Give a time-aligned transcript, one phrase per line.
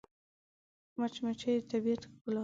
[0.99, 2.39] مچمچۍ د طبیعت ښکلا ده